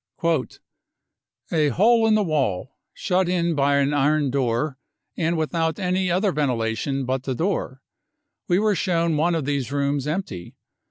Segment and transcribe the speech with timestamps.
[0.23, 0.29] <e
[1.51, 4.79] A hole in the wall, shut in by an iron door,
[5.15, 7.83] and without any other ventilation but the door.
[8.47, 10.55] We were shown one of these rooms empty.